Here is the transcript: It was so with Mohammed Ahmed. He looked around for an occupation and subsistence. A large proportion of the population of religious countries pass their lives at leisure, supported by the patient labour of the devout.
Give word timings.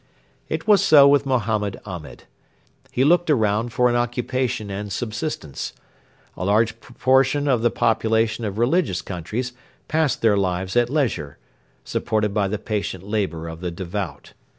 It 0.49 0.67
was 0.67 0.83
so 0.83 1.07
with 1.07 1.27
Mohammed 1.27 1.79
Ahmed. 1.85 2.23
He 2.91 3.03
looked 3.03 3.29
around 3.29 3.71
for 3.71 3.87
an 3.87 3.95
occupation 3.95 4.71
and 4.71 4.91
subsistence. 4.91 5.73
A 6.35 6.43
large 6.43 6.79
proportion 6.79 7.47
of 7.47 7.61
the 7.61 7.69
population 7.69 8.43
of 8.43 8.57
religious 8.57 9.03
countries 9.03 9.53
pass 9.87 10.15
their 10.15 10.37
lives 10.37 10.75
at 10.75 10.89
leisure, 10.89 11.37
supported 11.83 12.33
by 12.33 12.47
the 12.47 12.57
patient 12.57 13.03
labour 13.07 13.47
of 13.47 13.61
the 13.61 13.69
devout. 13.69 14.33